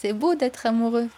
c'est 0.00 0.14
beau 0.14 0.34
d'être 0.34 0.64
amoureux. 0.64 1.10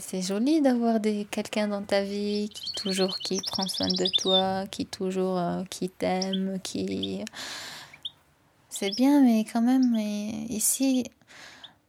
C'est 0.00 0.22
joli 0.22 0.60
d'avoir 0.60 0.98
quelqu'un 1.30 1.68
dans 1.68 1.82
ta 1.82 2.02
vie 2.02 2.48
qui 2.52 2.72
toujours 2.72 3.18
qui 3.18 3.40
prend 3.46 3.68
soin 3.68 3.86
de 3.86 4.06
toi, 4.20 4.64
qui 4.68 4.86
toujours 4.86 5.38
euh, 5.38 5.62
qui 5.70 5.90
t'aime, 5.90 6.58
qui 6.62 7.22
c'est 8.68 8.90
bien, 8.96 9.22
mais 9.22 9.44
quand 9.44 9.60
même, 9.60 9.94
ici, 10.48 11.04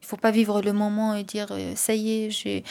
il 0.02 0.05
faut 0.05 0.18
pas 0.18 0.32
vivre 0.32 0.61
le 0.61 0.73
moment 0.73 1.16
et 1.16 1.23
dire 1.23 1.48
euh, 1.52 1.75
ça 1.75 1.95
y 1.95 2.25
est, 2.25 2.30
je, 2.30 2.61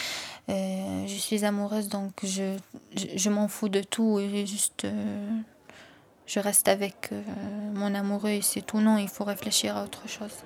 euh, 0.50 1.06
suis 1.08 1.44
amoureuse, 1.44 1.88
donc 1.88 2.12
je, 2.22 2.56
je, 2.94 3.30
m'en 3.30 3.48
fous 3.48 3.70
de 3.70 3.80
tout 3.80 4.20
et 4.20 4.46
juste 4.46 4.86
je 6.26 6.40
reste 6.40 6.68
avec 6.68 7.10
mon 7.74 7.94
amoureux 7.94 8.30
et 8.30 8.42
c'est 8.42 8.62
tout. 8.62 8.78
Non, 8.78 8.98
il 8.98 9.08
faut 9.08 9.24
réfléchir 9.24 9.76
à 9.76 9.84
autre 9.84 10.06
chose. 10.08 10.44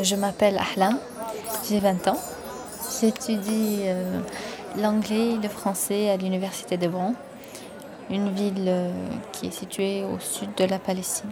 Je 0.00 0.14
m'appelle 0.14 0.58
Ahlam, 0.58 0.96
j'ai 1.68 1.80
20 1.80 2.06
ans. 2.06 2.20
J'étudie 3.00 3.80
euh, 3.86 4.20
l'anglais 4.76 5.32
et 5.32 5.36
le 5.36 5.48
français 5.48 6.08
à 6.10 6.16
l'université 6.16 6.76
d'Hébron, 6.76 7.14
une 8.08 8.32
ville 8.32 8.66
euh, 8.68 8.92
qui 9.32 9.48
est 9.48 9.50
située 9.50 10.04
au 10.04 10.20
sud 10.20 10.54
de 10.56 10.64
la 10.64 10.78
Palestine. 10.78 11.30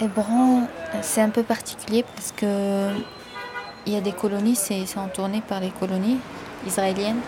Hébron, 0.00 0.68
c'est 1.02 1.20
un 1.20 1.30
peu 1.30 1.42
particulier 1.42 2.04
parce 2.14 2.32
que 2.32 2.92
il 3.86 3.94
y 3.94 3.96
a 3.96 4.00
des 4.00 4.12
colonies, 4.12 4.54
c'est 4.54 4.84
entourné 4.98 5.40
par 5.40 5.60
les 5.60 5.70
colonies 5.70 6.18
israéliennes. 6.66 7.20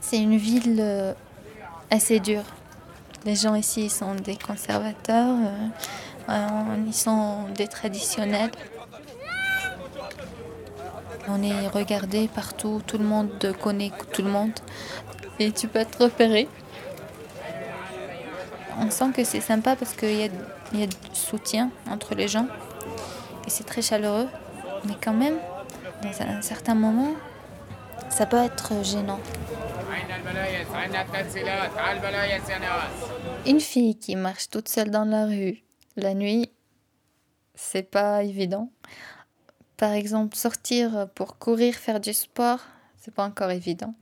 C'est 0.00 0.18
une 0.18 0.36
ville 0.36 0.78
euh, 0.78 1.14
assez 1.90 2.20
dure. 2.20 2.44
Les 3.24 3.34
gens 3.34 3.56
ici 3.56 3.90
sont 3.90 4.14
des 4.14 4.36
conservateurs, 4.36 5.36
euh, 5.36 6.28
euh, 6.28 6.84
ils 6.86 6.94
sont 6.94 7.48
des 7.56 7.66
traditionnels. 7.66 8.52
On 11.26 11.42
est 11.42 11.66
regardé 11.66 12.28
partout, 12.28 12.80
tout 12.86 12.98
le 12.98 13.04
monde 13.04 13.52
connaît 13.60 13.90
tout 14.12 14.22
le 14.22 14.30
monde 14.30 14.52
et 15.38 15.52
tu 15.52 15.68
peux 15.68 15.78
être 15.78 16.02
repéré. 16.02 16.48
On 18.78 18.90
sent 18.90 19.12
que 19.14 19.24
c'est 19.24 19.40
sympa 19.40 19.76
parce 19.76 19.94
qu'il 19.94 20.16
y 20.16 20.24
a, 20.24 20.28
y 20.74 20.82
a 20.82 20.86
du 20.86 20.96
soutien 21.12 21.70
entre 21.88 22.14
les 22.14 22.28
gens 22.28 22.46
et 23.46 23.50
c'est 23.50 23.64
très 23.64 23.82
chaleureux. 23.82 24.28
Mais 24.84 24.94
quand 25.02 25.14
même, 25.14 25.38
dans 26.02 26.22
un 26.22 26.42
certain 26.42 26.74
moment, 26.74 27.14
ça 28.10 28.26
peut 28.26 28.42
être 28.42 28.84
gênant. 28.84 29.20
Une 33.46 33.60
fille 33.60 33.98
qui 33.98 34.16
marche 34.16 34.50
toute 34.50 34.68
seule 34.68 34.90
dans 34.90 35.04
la 35.04 35.26
rue 35.26 35.62
la 35.96 36.14
nuit, 36.14 36.50
c'est 37.54 37.90
pas 37.90 38.22
évident. 38.22 38.70
Par 39.76 39.92
exemple, 39.92 40.36
sortir 40.36 41.08
pour 41.14 41.38
courir, 41.38 41.74
faire 41.74 42.00
du 42.00 42.12
sport, 42.12 42.60
c'est 42.98 43.14
pas 43.14 43.24
encore 43.24 43.50
évident. 43.50 43.94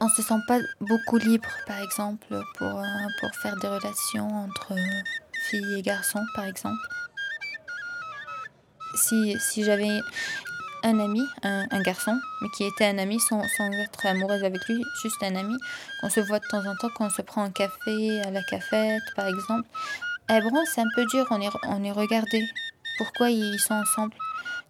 On 0.00 0.08
se 0.08 0.22
sent 0.22 0.38
pas 0.46 0.60
beaucoup 0.80 1.18
libre, 1.18 1.48
par 1.66 1.80
exemple, 1.80 2.26
pour, 2.56 2.68
euh, 2.68 3.06
pour 3.20 3.34
faire 3.36 3.56
des 3.56 3.66
relations 3.66 4.28
entre 4.28 4.74
filles 5.50 5.78
et 5.78 5.82
garçons, 5.82 6.24
par 6.34 6.44
exemple. 6.44 6.78
Si, 8.94 9.36
si 9.40 9.64
j'avais 9.64 10.00
un 10.84 11.00
ami, 11.00 11.22
un, 11.42 11.82
garçon, 11.82 12.16
mais 12.40 12.48
qui 12.56 12.64
était 12.64 12.86
un 12.86 12.98
ami 12.98 13.18
sans, 13.20 13.42
être 13.42 14.06
amoureuse 14.06 14.44
avec 14.44 14.66
lui, 14.68 14.82
juste 15.02 15.22
un 15.22 15.34
ami, 15.34 15.56
qu'on 16.00 16.10
se 16.10 16.20
voit 16.20 16.38
de 16.38 16.46
temps 16.46 16.64
en 16.64 16.76
temps, 16.76 16.90
qu'on 16.96 17.10
se 17.10 17.22
prend 17.22 17.42
un 17.42 17.50
café 17.50 18.20
à 18.22 18.30
la 18.30 18.42
cafette, 18.44 19.02
par 19.16 19.26
exemple, 19.26 19.68
Hébron, 20.30 20.62
c'est 20.66 20.82
un 20.82 20.88
peu 20.94 21.06
dur, 21.06 21.26
on 21.30 21.40
est, 21.40 21.48
on 21.64 21.82
est 21.82 21.90
regardé. 21.90 22.46
Pourquoi 22.98 23.30
ils 23.30 23.58
sont 23.58 23.74
ensemble? 23.74 24.14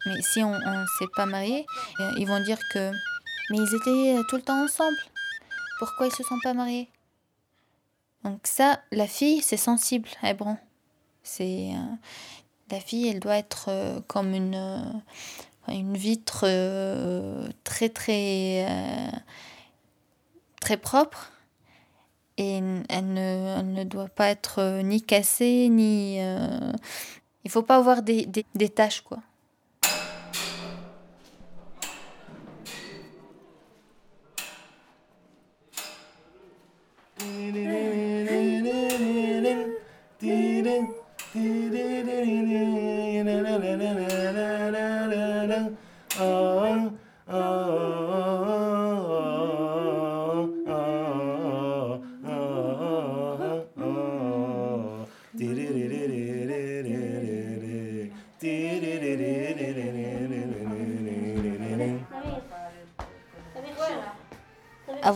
Mais 0.06 0.22
si 0.22 0.42
on 0.42 0.52
ne 0.52 0.86
s'est 0.98 1.08
pas 1.16 1.26
marié, 1.26 1.66
euh, 2.00 2.10
ils 2.16 2.28
vont 2.28 2.40
dire 2.40 2.58
que. 2.72 2.92
Mais 3.50 3.58
ils 3.58 3.74
étaient 3.74 4.18
euh, 4.18 4.22
tout 4.28 4.36
le 4.36 4.42
temps 4.42 4.62
ensemble. 4.62 4.96
Pourquoi 5.78 6.06
ils 6.06 6.12
se 6.12 6.22
sont 6.22 6.38
pas 6.42 6.54
mariés? 6.54 6.88
Donc, 8.24 8.40
ça, 8.44 8.80
la 8.90 9.06
fille, 9.06 9.42
c'est 9.42 9.56
sensible 9.56 10.08
à 10.22 10.30
Hébron. 10.30 10.56
C'est. 11.22 11.70
Euh, 11.72 11.94
la 12.70 12.80
fille, 12.80 13.08
elle 13.08 13.20
doit 13.20 13.36
être 13.36 14.02
comme 14.08 14.34
une, 14.34 15.02
une 15.68 15.96
vitre 15.96 16.40
très, 17.64 17.88
très. 17.88 19.10
très 20.60 20.76
propre 20.76 21.32
et 22.38 22.60
elle 22.88 23.12
ne, 23.12 23.62
ne, 23.62 23.84
doit 23.84 24.08
pas 24.08 24.28
être 24.28 24.60
euh, 24.60 24.82
ni 24.82 25.02
cassée, 25.02 25.68
ni... 25.68 26.18
Euh, 26.20 26.72
il 27.44 27.50
faut 27.50 27.62
pas 27.62 27.76
avoir 27.76 28.02
des, 28.02 28.26
des, 28.26 28.46
des 28.54 28.68
taches, 28.68 29.00
quoi. 29.00 29.18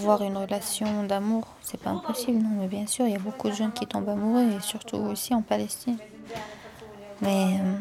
Avoir 0.02 0.22
une 0.22 0.36
relation 0.36 1.04
d'amour, 1.04 1.46
c'est 1.62 1.80
pas 1.80 1.90
impossible, 1.90 2.38
non, 2.42 2.50
mais 2.60 2.66
bien 2.66 2.86
sûr, 2.86 3.06
il 3.06 3.12
y 3.12 3.16
a 3.16 3.20
beaucoup 3.20 3.48
de 3.48 3.54
jeunes 3.54 3.72
qui 3.72 3.86
tombent 3.86 4.08
amoureux, 4.08 4.42
et 4.42 4.60
surtout 4.60 5.12
ici 5.12 5.32
en 5.34 5.42
Palestine. 5.42 5.96
Mais. 7.20 7.60
Euh, 7.60 7.78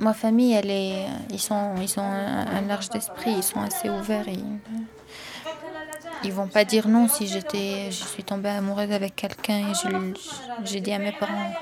ma 0.00 0.12
famille, 0.12 0.54
elle 0.54 0.70
est, 0.70 1.06
ils 1.30 1.38
sont, 1.38 1.76
ils 1.80 1.98
ont 2.00 2.02
un, 2.02 2.60
large 2.62 2.88
d'esprit, 2.90 3.32
ils 3.36 3.42
sont 3.42 3.60
assez 3.60 3.88
ouverts. 3.88 4.26
Ils 6.24 6.32
vont 6.32 6.48
pas 6.48 6.64
dire 6.64 6.88
non 6.88 7.06
si 7.06 7.28
j'étais, 7.28 7.90
je 7.90 8.04
suis 8.04 8.24
tombée 8.24 8.48
amoureuse 8.48 8.90
avec 8.90 9.14
quelqu'un 9.14 9.70
et 9.70 9.72
j'ai 10.64 10.80
dit 10.80 10.92
à 10.92 10.98
mes 10.98 11.12
parents, 11.12 11.52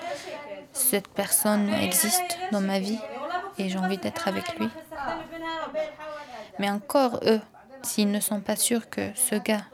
cette 0.73 1.09
personne 1.09 1.69
existe 1.75 2.39
dans 2.53 2.63
ma 2.63 2.79
vie 2.79 2.99
et 3.59 3.69
j'ai 3.69 3.79
envie 3.79 3.99
d'être 3.99 4.29
avec 4.29 4.59
lui. 4.59 4.69
Mais 6.59 6.71
encore 6.71 7.21
eux, 7.25 7.41
s'ils 7.83 8.11
ne 8.11 8.21
sont 8.21 8.41
pas 8.41 8.57
sûrs 8.57 8.89
que 8.89 9.11
ce 9.15 9.37
gars, 9.37 9.65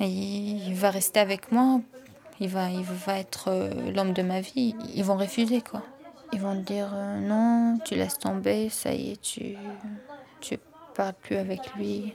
il, 0.00 0.74
va 0.74 0.90
rester 0.90 1.20
avec 1.20 1.50
moi, 1.50 1.80
il 2.40 2.48
va, 2.48 2.70
il 2.70 2.82
va 2.82 3.18
être 3.18 3.48
euh, 3.48 3.90
l'homme 3.92 4.12
de 4.12 4.22
ma 4.22 4.40
vie, 4.40 4.74
ils 4.94 5.04
vont 5.04 5.16
refuser 5.16 5.60
quoi. 5.60 5.82
Ils 6.32 6.40
vont 6.40 6.54
dire 6.54 6.90
euh, 6.94 7.18
non, 7.18 7.78
tu 7.84 7.94
laisses 7.94 8.18
tomber, 8.18 8.68
ça 8.68 8.92
y 8.92 9.12
est, 9.12 9.20
tu, 9.20 9.56
tu 10.40 10.58
parles 10.94 11.14
plus 11.14 11.36
avec 11.36 11.74
lui. 11.74 12.14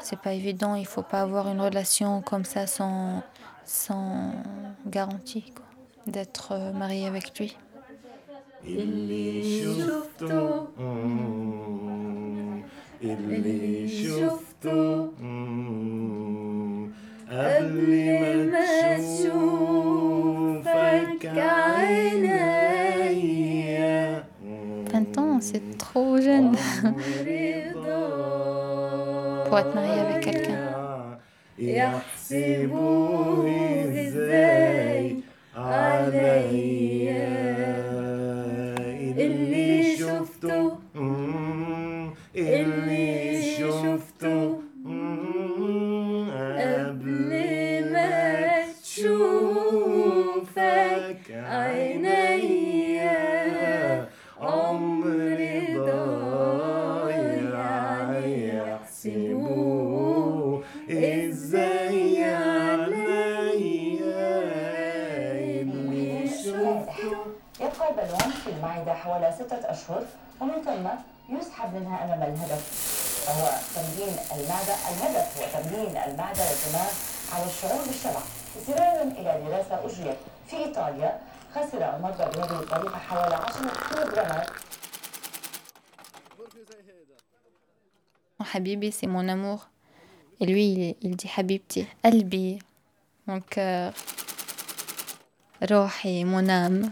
C'est 0.00 0.18
pas 0.18 0.32
évident, 0.32 0.74
il 0.74 0.86
faut 0.86 1.02
pas 1.02 1.20
avoir 1.20 1.48
une 1.48 1.60
relation 1.60 2.22
comme 2.22 2.44
ça 2.44 2.66
sans, 2.66 3.22
sans 3.64 4.32
garantie 4.86 5.52
d'être 6.06 6.52
euh, 6.52 6.72
marié 6.72 7.06
avec 7.06 7.38
lui. 7.38 7.56
اللي 8.65 9.43
شفته 13.87 15.09
قبل 17.31 18.49
ما 18.51 18.97
تشوفك 19.95 21.25
عينيا 21.25 22.65
20 24.93 25.17
ans, 25.17 25.39
c'est 25.41 25.77
trop 25.77 26.17
jeune 26.21 26.51
pour 29.45 29.59
être 29.59 29.73
marié 29.75 29.99
avec 30.05 30.19
quelqu'un. 30.23 30.61
يحسبوه 31.59 33.45
ازاي 34.07 35.15
عليا 35.55 36.98
البالون 67.90 68.30
في 68.44 68.50
المعدة 68.50 68.94
حوالي 68.94 69.34
ستة 69.38 69.70
أشهر 69.70 70.02
ومن 70.40 70.62
ثم 70.64 70.86
يسحب 71.36 71.74
منها 71.74 72.04
أمام 72.04 72.22
الهدف 72.22 72.62
وهو 73.28 73.46
تمرين 73.74 74.14
المعدة 74.34 74.74
الهدف 74.90 75.38
هو 75.38 75.44
تمرين 75.62 75.96
المعدة 75.96 76.42
والدماغ 76.48 76.90
على 77.32 77.46
الشعور 77.46 77.84
بالشبع. 77.86 78.20
استنادا 78.58 79.02
إلى 79.02 79.30
دراسة 79.46 79.74
أجريت 79.86 80.16
في 80.48 80.56
إيطاليا 80.56 81.20
خسر 81.54 81.96
المرضى 81.96 82.24
بهذه 82.24 82.60
الطريقة 82.60 82.98
حوالي 82.98 83.34
10 83.34 83.70
كيلوغرامات. 83.88 84.50
حبيبي 88.40 88.90
c'est 88.90 89.06
mon 89.06 89.28
amour. 89.28 89.68
Et 90.40 90.46
lui, 90.46 90.96
il 91.02 91.16
dit 91.16 91.28
حبيبتي 91.28 91.86
قلبي 92.04 92.58
mon 93.28 93.40
cœur. 93.40 93.92
روحي 95.70 96.24
mon 96.24 96.48
âme. 96.48 96.90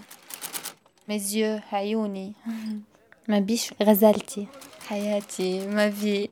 Mes 1.08 1.14
yeux, 1.14 1.58
Hayouni. 1.72 2.34
Ma 3.28 3.40
biche, 3.40 3.72
Ghazalti. 3.80 4.46
Hayati, 4.90 5.60
ma 5.68 5.88
vie. 5.88 6.30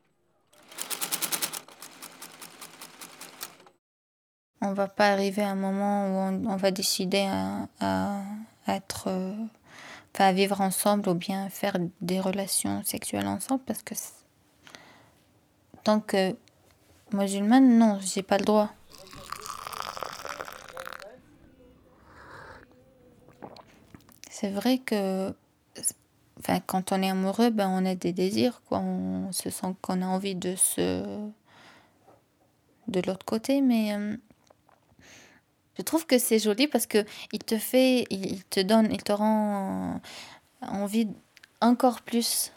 On 4.61 4.75
va 4.75 4.87
pas 4.87 5.13
arriver 5.13 5.43
à 5.43 5.51
un 5.51 5.55
moment 5.55 6.09
où 6.09 6.49
on, 6.49 6.57
va 6.57 6.71
décider 6.71 7.27
euh, 7.83 8.21
à, 8.67 10.33
vivre 10.33 10.61
ensemble 10.61 11.09
ou 11.09 11.15
bien 11.15 11.49
faire 11.49 11.79
des 12.03 12.21
relations 12.21 12.83
sexuelles 12.85 13.29
ensemble 13.29 13.63
parce 13.67 13.83
que 13.83 13.95
tant 15.85 16.01
que 16.01 16.37
musulmane, 17.13 17.79
non, 17.79 17.99
j'ai 18.01 18.23
pas 18.23 18.37
le 18.37 18.45
droit. 18.45 18.71
C'est 24.39 24.51
vrai 24.51 24.77
que 24.79 25.33
enfin, 26.39 26.61
quand 26.67 26.93
on 26.93 27.03
est 27.03 27.09
amoureux, 27.11 27.49
ben, 27.51 27.69
on 27.71 27.87
a 27.87 27.95
des 27.95 28.13
désirs, 28.13 28.61
quoi. 28.69 28.81
On 28.81 29.33
se 29.33 29.49
sent 29.51 29.75
qu'on 29.83 30.03
a 30.03 30.07
envie 30.07 30.35
de 30.35 30.55
se. 30.57 31.03
de 32.89 33.01
l'autre 33.07 33.25
côté, 33.27 33.61
mais. 33.61 33.95
euh, 33.95 34.17
je 35.79 35.83
trouve 35.83 36.07
que 36.07 36.19
c'est 36.19 36.39
joli 36.39 36.67
parce 36.69 36.87
que 36.87 37.05
il 37.33 37.41
te 37.41 37.59
fait, 37.59 38.07
il 38.11 38.43
te 38.45 38.61
donne, 38.61 38.89
il 38.91 39.03
te 39.03 39.13
rend 39.13 40.01
envie 40.63 41.09
encore 41.61 42.01
plus 42.03 42.53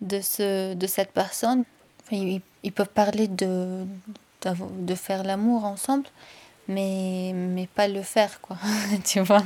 de 0.00 0.20
ce, 0.20 0.74
de 0.74 0.86
cette 0.86 1.12
personne. 1.12 1.64
Ils, 2.10 2.40
ils 2.62 2.72
peuvent 2.72 2.88
parler 2.90 3.28
de, 3.28 3.86
d'avo- 4.42 4.70
de 4.78 4.94
faire 4.94 5.24
l'amour 5.24 5.64
ensemble, 5.64 6.06
mais, 6.68 7.32
mais 7.34 7.66
pas 7.68 7.88
le 7.88 8.02
faire, 8.02 8.40
quoi. 8.40 8.58
tu 9.04 9.20
vois. 9.20 9.44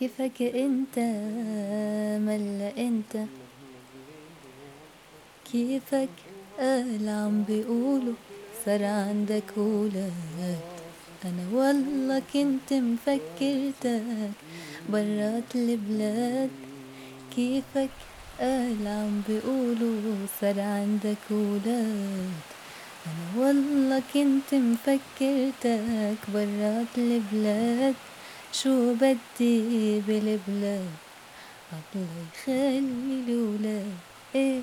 كيفك 0.00 0.42
انت؟ 0.42 0.98
ملا 2.26 2.72
انت؟ 2.78 3.14
كيفك؟ 5.52 6.08
قال 6.58 7.08
عم 7.08 7.44
بيقولوا 7.48 8.14
صار 8.64 8.84
عندك 8.84 9.56
ولاد. 9.56 10.60
أنا 11.24 11.44
والله 11.52 12.22
كنت 12.32 12.72
مفكرتك 12.72 14.32
برات 14.88 15.50
البلاد. 15.54 16.50
كيفك؟ 17.36 17.96
قال 18.40 18.86
عم 18.86 19.22
بيقولوا 19.28 20.26
صار 20.40 20.60
عندك 20.60 21.24
ولاد. 21.30 22.40
أنا 23.06 23.26
والله 23.36 24.02
كنت 24.14 24.54
مفكرتك 24.54 26.20
برات 26.34 26.94
البلاد. 26.98 27.94
شو 28.53 28.93
بدي 28.93 29.99
بالبلاد 29.99 30.89
الله 31.73 32.25
يخلي 32.33 33.23
الولاد 33.27 33.97
ايه 34.35 34.61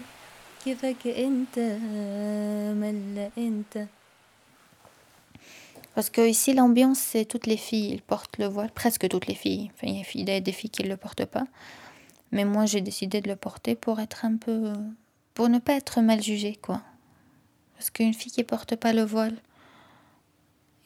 كيفك 0.65 1.07
انت 1.07 1.59
ملا 2.81 3.31
انت 3.39 3.87
Parce 5.95 6.09
que 6.09 6.27
ici, 6.27 6.55
l'ambiance, 6.55 6.99
c'est 6.99 7.27
toutes 7.27 7.47
les 7.47 7.59
filles, 7.59 7.91
ils 7.93 8.01
portent 8.01 8.39
le 8.39 8.47
voile, 8.47 8.71
presque 8.71 9.07
toutes 9.09 9.27
les 9.27 9.35
filles. 9.35 9.71
Enfin, 9.75 9.89
il 9.89 9.97
y 9.99 10.01
a 10.01 10.07
il 10.15 10.29
y 10.31 10.33
a 10.33 10.41
des 10.41 10.53
filles 10.53 10.71
qui 10.71 10.83
ne 10.85 10.89
le 10.89 10.97
portent 10.97 11.27
pas. 11.27 11.47
Mais 12.31 12.45
moi, 12.47 12.65
j'ai 12.65 12.81
décidé 12.81 13.21
de 13.21 13.29
le 13.29 13.37
porter 13.37 13.75
pour 13.75 14.01
être 14.01 14.25
un 14.25 14.37
peu. 14.37 14.73
pour 15.35 15.49
ne 15.51 15.59
pas 15.59 15.75
être 15.75 16.01
mal 16.01 16.23
jugée, 16.23 16.57
quoi. 16.57 16.81
Parce 17.75 17.91
qu'une 17.91 18.15
fille 18.15 18.33
qui 18.33 18.45
porte 18.45 18.75
pas 18.77 18.93
le 18.93 19.05
voile, 19.05 19.37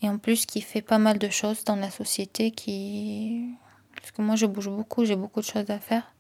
et 0.02 0.10
en 0.10 0.18
plus 0.18 0.46
qui 0.46 0.62
fait 0.62 0.82
pas 0.82 0.98
mal 0.98 1.20
de 1.20 1.30
choses 1.30 1.64
dans 1.64 1.76
la 1.76 1.92
société, 1.92 2.52
qui. 2.52 3.50
Parce 3.96 4.12
que 4.12 4.22
moi, 4.22 4.36
je 4.36 4.48
bouge 4.48 4.70
beaucoup, 4.70 5.06
j'ai 5.06 5.16
beaucoup 5.16 5.42
de 5.42 5.46
choses 5.46 5.70
à 5.70 5.80
faire. 5.80 6.16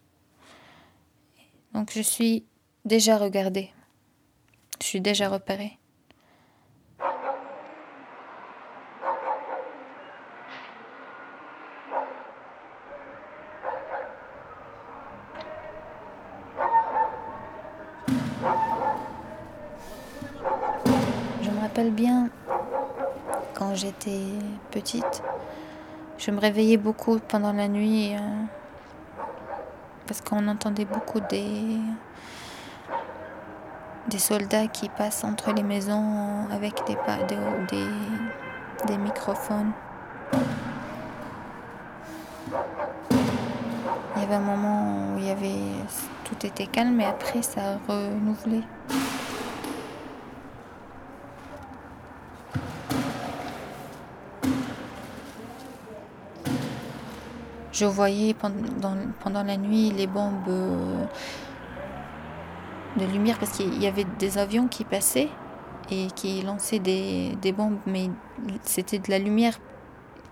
Donc, 1.73 1.91
je 1.93 2.01
suis 2.01 2.45
déjà 2.85 3.17
regardée. 3.17 3.71
Je 4.79 4.85
suis 4.85 5.01
déjà 5.01 5.29
repérée. 5.29 5.77
Je 21.41 21.49
me 21.49 21.59
rappelle 21.61 21.91
bien 21.91 22.29
quand 23.61 23.75
j'étais 23.75 24.23
petite, 24.71 25.21
je 26.17 26.31
me 26.31 26.39
réveillais 26.39 26.77
beaucoup 26.77 27.19
pendant 27.19 27.53
la 27.53 27.67
nuit 27.67 28.15
euh, 28.15 28.17
parce 30.07 30.19
qu'on 30.21 30.47
entendait 30.47 30.85
beaucoup 30.85 31.19
des 31.19 31.77
des 34.07 34.17
soldats 34.17 34.65
qui 34.65 34.89
passent 34.89 35.23
entre 35.23 35.53
les 35.53 35.61
maisons 35.61 36.47
avec 36.51 36.73
des 36.87 36.97
des, 37.69 37.85
des, 38.87 38.97
microphones. 38.97 39.73
Il 44.15 44.21
y 44.21 44.25
avait 44.25 44.33
un 44.33 44.39
moment 44.39 45.13
où 45.13 45.19
il 45.19 45.25
y 45.25 45.29
avait 45.29 45.61
tout 46.23 46.47
était 46.47 46.65
calme 46.65 46.99
et 46.99 47.05
après 47.05 47.43
ça 47.43 47.73
a 47.73 47.77
Je 57.81 57.87
voyais 57.87 58.35
pendant, 58.35 58.95
pendant 59.23 59.41
la 59.41 59.57
nuit 59.57 59.89
les 59.89 60.05
bombes 60.05 60.47
euh, 60.49 61.03
de 62.95 63.05
lumière 63.07 63.39
parce 63.39 63.57
qu'il 63.57 63.81
y 63.81 63.87
avait 63.87 64.05
des 64.19 64.37
avions 64.37 64.67
qui 64.67 64.83
passaient 64.83 65.29
et 65.89 66.05
qui 66.15 66.43
lançaient 66.43 66.77
des, 66.77 67.35
des 67.41 67.51
bombes, 67.51 67.79
mais 67.87 68.11
c'était 68.61 68.99
de 68.99 69.09
la 69.09 69.17
lumière. 69.17 69.59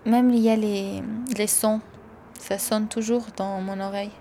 Même 0.06 0.30
il 0.30 0.38
y 0.38 0.48
a 0.48 0.54
les, 0.54 1.02
les 1.36 1.48
sons, 1.48 1.80
ça 2.38 2.56
sonne 2.56 2.86
toujours 2.86 3.26
dans 3.36 3.60
mon 3.60 3.80
oreille. 3.80 4.12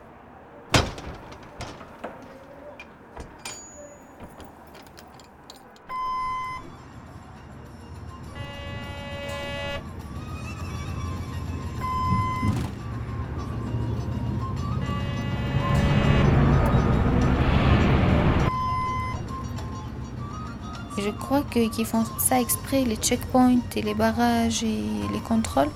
Je 21.02 21.10
crois 21.10 21.42
qu'ils 21.44 21.86
font 21.86 22.04
ça 22.18 22.40
exprès, 22.40 22.84
les 22.84 22.96
checkpoints 22.96 23.60
et 23.76 23.82
les 23.82 23.94
barrages 23.94 24.64
et 24.64 24.84
les 25.14 25.20
contrôles. 25.20 25.70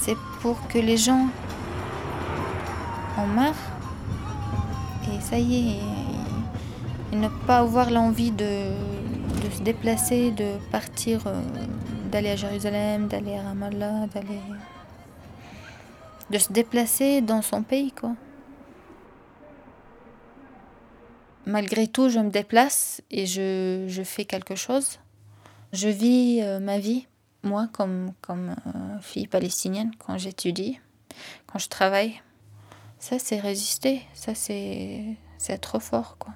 C'est 0.00 0.16
pour 0.40 0.56
que 0.68 0.78
les 0.78 0.96
gens 0.96 1.26
en 3.16 3.26
marre. 3.26 3.54
Et 5.12 5.20
ça 5.20 5.38
y 5.38 5.70
est, 5.70 7.16
ne 7.16 7.28
pas 7.46 7.58
avoir 7.58 7.90
l'envie 7.90 8.30
de, 8.30 8.70
de 9.44 9.50
se 9.50 9.62
déplacer, 9.62 10.30
de 10.30 10.58
partir, 10.70 11.26
euh, 11.26 11.40
d'aller 12.10 12.30
à 12.30 12.36
Jérusalem, 12.36 13.08
d'aller 13.08 13.36
à 13.36 13.42
Ramallah, 13.42 14.06
d'aller. 14.14 14.40
de 16.30 16.38
se 16.38 16.52
déplacer 16.52 17.20
dans 17.22 17.42
son 17.42 17.62
pays, 17.62 17.92
quoi. 17.92 18.12
Malgré 21.48 21.88
tout, 21.88 22.10
je 22.10 22.18
me 22.18 22.28
déplace 22.28 23.00
et 23.10 23.24
je, 23.24 23.86
je 23.88 24.02
fais 24.02 24.26
quelque 24.26 24.54
chose. 24.54 24.98
Je 25.72 25.88
vis 25.88 26.42
euh, 26.42 26.60
ma 26.60 26.78
vie, 26.78 27.06
moi, 27.42 27.68
comme, 27.72 28.12
comme 28.20 28.50
euh, 28.66 29.00
fille 29.00 29.26
palestinienne, 29.26 29.90
quand 29.98 30.18
j'étudie, 30.18 30.78
quand 31.46 31.58
je 31.58 31.70
travaille. 31.70 32.20
Ça, 32.98 33.18
c'est 33.18 33.40
résister. 33.40 34.02
Ça, 34.12 34.34
c'est 34.34 35.16
trop 35.62 35.80
fort, 35.80 36.18
quoi. 36.18 36.34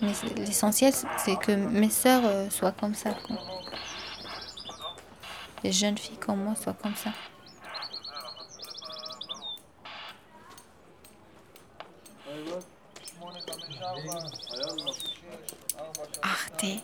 Mais 0.00 0.12
l'essentiel, 0.36 0.94
c'est 1.18 1.36
que 1.36 1.52
mes 1.52 1.90
sœurs 1.90 2.24
euh, 2.24 2.48
soient 2.48 2.72
comme 2.72 2.94
ça, 2.94 3.14
quoi. 3.26 3.36
Les 5.62 5.72
jeunes 5.72 5.98
filles 5.98 6.16
comme 6.16 6.44
moi 6.44 6.54
soient 6.54 6.76
comme 6.82 6.96
ça. 6.96 7.10
Arte 16.22 16.82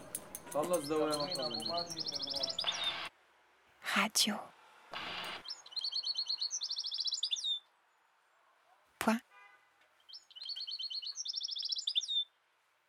Radio. 3.95 4.35
Point. 8.99 9.21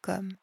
Comme. 0.01 0.37